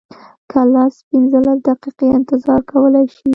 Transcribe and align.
که 0.51 0.59
لس 0.73 0.95
پنځلس 1.09 1.59
دقیقې 1.67 2.07
انتظار 2.17 2.59
کولی 2.71 3.05
شې. 3.15 3.27